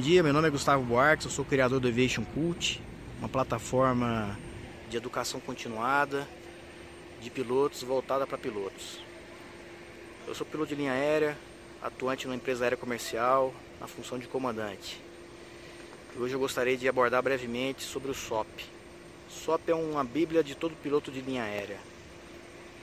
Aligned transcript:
dia, 0.00 0.22
meu 0.22 0.32
nome 0.32 0.48
é 0.48 0.50
Gustavo 0.50 0.82
Buarque, 0.84 1.24
eu 1.24 1.30
sou 1.30 1.44
criador 1.44 1.80
do 1.80 1.88
Aviation 1.88 2.24
Cult, 2.24 2.80
uma 3.18 3.28
plataforma 3.28 4.38
de 4.88 4.96
educação 4.96 5.40
continuada 5.40 6.26
de 7.20 7.30
pilotos 7.30 7.82
voltada 7.82 8.26
para 8.26 8.38
pilotos. 8.38 9.00
Eu 10.26 10.34
sou 10.34 10.46
piloto 10.46 10.70
de 10.70 10.76
linha 10.76 10.92
aérea, 10.92 11.36
atuante 11.82 12.26
numa 12.26 12.36
empresa 12.36 12.64
aérea 12.64 12.76
comercial, 12.76 13.52
na 13.80 13.86
função 13.86 14.18
de 14.18 14.26
comandante. 14.26 15.00
E 16.16 16.18
hoje 16.20 16.34
eu 16.34 16.40
gostaria 16.40 16.76
de 16.76 16.88
abordar 16.88 17.22
brevemente 17.22 17.82
sobre 17.82 18.10
o 18.10 18.14
SOP. 18.14 18.48
SOP 19.28 19.68
é 19.68 19.74
uma 19.74 20.04
bíblia 20.04 20.44
de 20.44 20.54
todo 20.54 20.74
piloto 20.76 21.10
de 21.10 21.20
linha 21.20 21.42
aérea. 21.42 21.78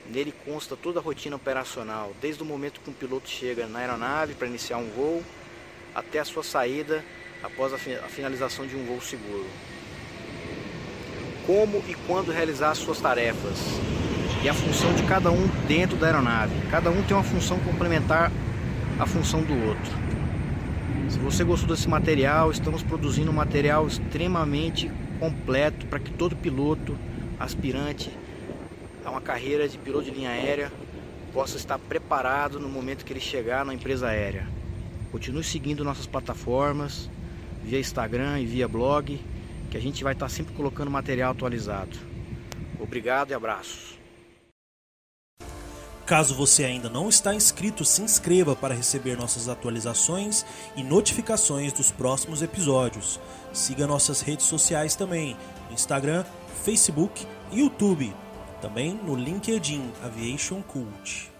Nele 0.06 0.34
consta 0.44 0.76
toda 0.76 1.00
a 1.00 1.02
rotina 1.02 1.36
operacional, 1.36 2.12
desde 2.20 2.42
o 2.42 2.46
momento 2.46 2.80
que 2.80 2.90
um 2.90 2.94
piloto 2.94 3.28
chega 3.28 3.66
na 3.66 3.78
aeronave 3.78 4.34
para 4.34 4.48
iniciar 4.48 4.76
um 4.78 4.90
voo, 4.90 5.24
até 5.94 6.18
a 6.18 6.24
sua 6.24 6.42
saída 6.42 7.04
após 7.42 7.72
a 7.72 7.78
finalização 7.78 8.66
de 8.66 8.76
um 8.76 8.84
voo 8.84 9.00
seguro. 9.00 9.46
Como 11.46 11.82
e 11.88 11.94
quando 12.06 12.30
realizar 12.30 12.70
as 12.70 12.78
suas 12.78 13.00
tarefas 13.00 13.56
e 14.42 14.48
a 14.48 14.54
função 14.54 14.94
de 14.94 15.02
cada 15.02 15.30
um 15.30 15.46
dentro 15.66 15.96
da 15.96 16.06
aeronave. 16.06 16.54
Cada 16.70 16.90
um 16.90 17.02
tem 17.02 17.16
uma 17.16 17.22
função 17.22 17.58
complementar 17.60 18.30
à 18.98 19.06
função 19.06 19.42
do 19.42 19.54
outro. 19.66 19.92
Se 21.08 21.18
você 21.18 21.44
gostou 21.44 21.68
desse 21.68 21.88
material, 21.88 22.50
estamos 22.50 22.82
produzindo 22.82 23.30
um 23.30 23.34
material 23.34 23.86
extremamente 23.86 24.90
completo 25.18 25.86
para 25.86 25.98
que 25.98 26.10
todo 26.12 26.36
piloto 26.36 26.96
aspirante 27.38 28.10
a 29.04 29.10
uma 29.10 29.20
carreira 29.20 29.68
de 29.68 29.76
piloto 29.76 30.04
de 30.04 30.10
linha 30.12 30.30
aérea 30.30 30.72
possa 31.32 31.56
estar 31.56 31.78
preparado 31.78 32.58
no 32.58 32.68
momento 32.68 33.04
que 33.04 33.12
ele 33.12 33.20
chegar 33.20 33.64
na 33.64 33.74
empresa 33.74 34.08
aérea. 34.08 34.59
Continue 35.10 35.44
seguindo 35.44 35.84
nossas 35.84 36.06
plataformas 36.06 37.10
via 37.62 37.78
Instagram 37.78 38.40
e 38.40 38.46
via 38.46 38.66
blog, 38.66 39.20
que 39.70 39.76
a 39.76 39.80
gente 39.80 40.02
vai 40.02 40.12
estar 40.12 40.28
sempre 40.28 40.54
colocando 40.54 40.90
material 40.90 41.32
atualizado. 41.32 41.96
Obrigado 42.78 43.30
e 43.30 43.34
abraços. 43.34 43.98
Caso 46.06 46.34
você 46.34 46.64
ainda 46.64 46.88
não 46.88 47.08
está 47.08 47.32
inscrito, 47.32 47.84
se 47.84 48.02
inscreva 48.02 48.56
para 48.56 48.74
receber 48.74 49.16
nossas 49.16 49.48
atualizações 49.48 50.44
e 50.74 50.82
notificações 50.82 51.72
dos 51.72 51.92
próximos 51.92 52.42
episódios. 52.42 53.20
Siga 53.52 53.86
nossas 53.86 54.20
redes 54.20 54.46
sociais 54.46 54.96
também, 54.96 55.36
Instagram, 55.70 56.24
Facebook 56.64 57.24
e 57.52 57.60
YouTube. 57.60 58.12
Também 58.60 58.92
no 58.92 59.14
LinkedIn 59.14 59.88
Aviation 60.02 60.62
Cult. 60.62 61.30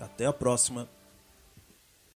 Até 0.00 0.26
a 0.26 0.32
próxima. 0.32 0.88